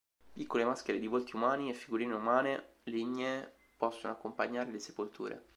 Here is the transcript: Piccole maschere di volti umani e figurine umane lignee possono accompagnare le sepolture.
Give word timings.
Piccole 0.33 0.63
maschere 0.63 0.97
di 0.97 1.05
volti 1.05 1.35
umani 1.35 1.69
e 1.69 1.75
figurine 1.75 2.15
umane 2.15 2.77
lignee 2.85 3.53
possono 3.77 4.11
accompagnare 4.13 4.71
le 4.71 4.79
sepolture. 4.79 5.43